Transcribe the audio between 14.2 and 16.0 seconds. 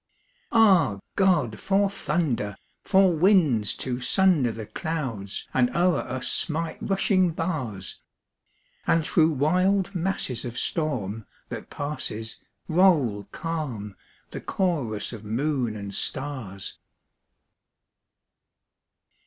the chorus of moon and